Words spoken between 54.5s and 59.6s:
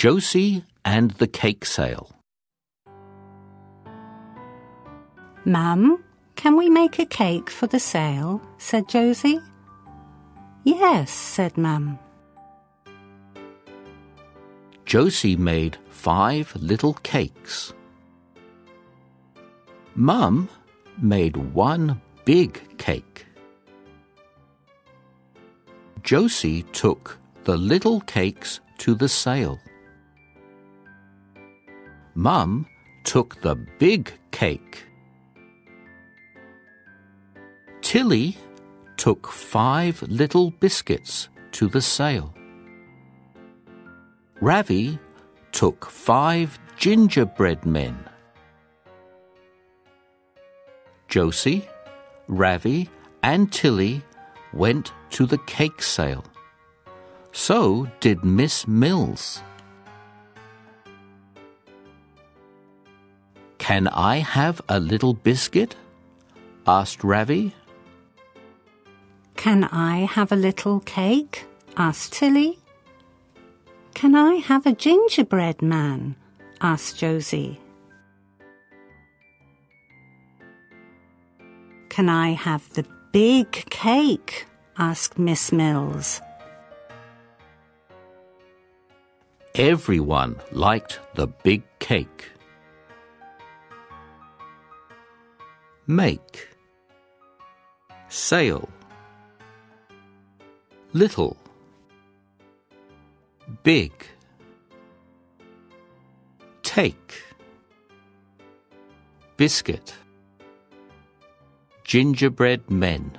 went to the cake sale. So did Miss Mills.